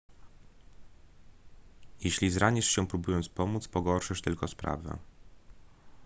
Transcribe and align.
jeśli 2.01 2.29
zranisz 2.29 2.67
się 2.75 2.87
próbując 2.87 3.29
pomóc 3.29 3.67
pogorszysz 3.67 4.21
tylko 4.21 4.47
sprawę 4.47 4.97